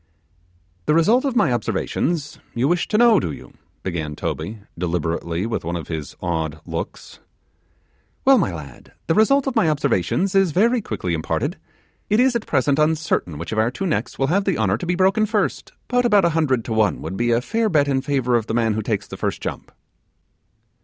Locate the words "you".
2.55-2.67, 3.31-3.53